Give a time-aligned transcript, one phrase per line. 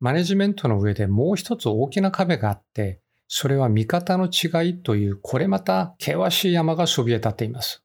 [0.00, 7.82] マネジメントの上でもう一つ大きな壁があって、それは見方の違いというこれまた険しい山がそびえ立っています。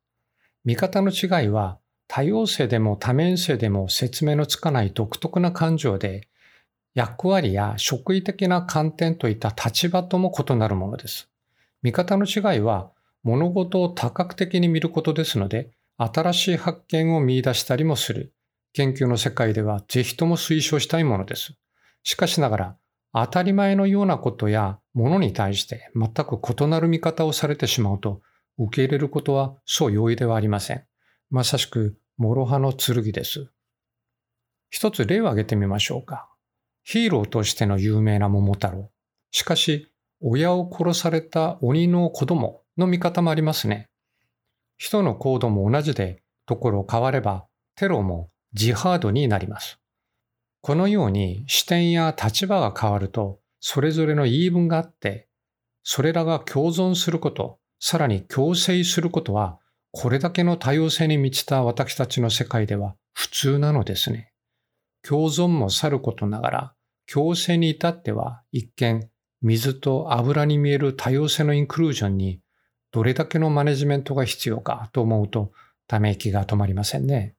[0.63, 6.29] 見方の違いは多様性でも多面性でも説明のつかない独特な感情で
[6.94, 11.29] 役割や職位的な観点といった立場とも異なるものです。
[11.81, 12.91] 見方の違いは
[13.23, 18.34] 物事を多角的に見ることですので新しい発見を見出したりもする。
[18.73, 21.53] 研究の世界ではぜひとも推奨したいものです。
[22.04, 22.77] しかしながら、
[23.13, 28.22] 当たり前のようなことやものに対して全く異なる見方をされてしまうと、
[28.58, 30.86] 受け入れることはそう容易ではありません。
[31.30, 33.50] まさしく、諸刃の剣です。
[34.70, 36.30] 一つ例を挙げてみましょうか。
[36.84, 38.91] ヒーローとしての有名な桃太郎。
[39.32, 43.90] しかし、親を殺された鬼の子供の見方もありますね。
[44.77, 49.80] 人の行動も同じで、ところ変われば、テロもジハードになります。
[50.63, 55.27] このように視点や立場が変わると、それぞれの言い分があって、
[55.84, 59.60] それらが共存すること、さらに共生することは、
[59.91, 64.31] これだけの多様性に満ちた私たちの世界では普通なのですね。
[65.05, 66.73] 共存もさることながら、
[67.11, 69.09] 共生に至っては一見
[69.41, 72.39] 水と油に見える多様性のインクルージョンに
[72.93, 75.51] どれだけのマネジメントが必要かと思うと、
[75.88, 77.35] ため息が止まりませんね。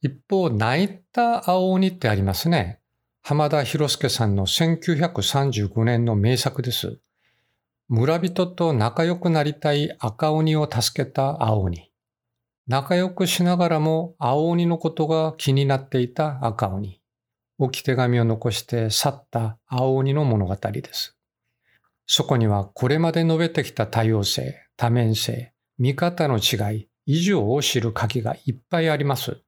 [0.00, 2.80] 一方、泣いた青鬼ってありますね。
[3.22, 7.00] 浜田博介さんの1935年の名作です。
[7.88, 11.90] 村人と仲良くなりたい赤鬼を助けた青鬼。
[12.68, 17.00] 仲良くしながらも青鬼のことが気になっていた赤鬼。
[17.58, 21.16] 置き手紙を残して去った青鬼の物語です。
[22.06, 29.42] そこにはこれまで述べてきた多様性、多面性、見方の違い、以上を知る鍵がいっぱいあります。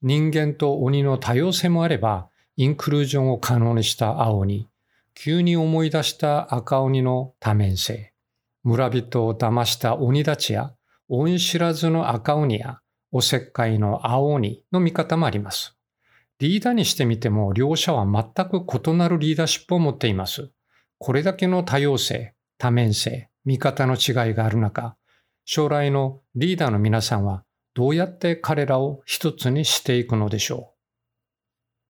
[0.00, 4.68] 人間と鬼の多様性もあれば、インクルージョンを可能にした青鬼、
[5.14, 8.12] 急に思い出した赤鬼の多面性、
[8.62, 10.72] 村人を騙した鬼たちや、
[11.08, 12.78] 恩知らずの赤鬼や、
[13.10, 15.76] おせっかいの青鬼の見方もあります。
[16.38, 20.52] リーダーにしてみても、両者は全く異なるリーダーシップを持っています。
[20.98, 24.96] これだけの多様性、多面性、見方の違いがある中、
[25.44, 27.42] 将来のリーダーの皆さんは
[27.78, 30.77] どうやって彼らを一つにしていくのでしょう？